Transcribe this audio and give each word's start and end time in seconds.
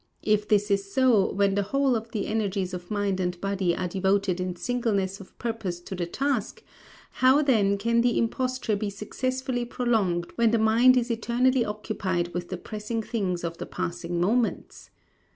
If 0.23 0.47
this 0.47 0.71
is 0.71 0.91
so, 0.91 1.31
when 1.31 1.53
the 1.53 1.61
whole 1.61 1.95
of 1.95 2.09
the 2.09 2.25
energies 2.25 2.73
of 2.73 2.89
mind 2.89 3.19
and 3.19 3.39
body 3.39 3.75
are 3.75 3.87
devoted 3.87 4.39
in 4.41 4.55
singleness 4.55 5.19
of 5.21 5.37
purpose 5.37 5.79
to 5.81 5.93
the 5.93 6.07
task, 6.07 6.63
how 7.11 7.43
then 7.43 7.77
can 7.77 8.01
the 8.01 8.17
imposture 8.17 8.75
be 8.75 8.89
successfully 8.89 9.63
prolonged 9.63 10.31
when 10.37 10.49
the 10.49 10.57
mind 10.57 10.97
is 10.97 11.11
eternally 11.11 11.63
occupied 11.63 12.29
with 12.29 12.49
the 12.49 12.57
pressing 12.57 13.03
things 13.03 13.43
of 13.43 13.59
the 13.59 13.67
passing 13.67 14.19
moments? 14.19 14.89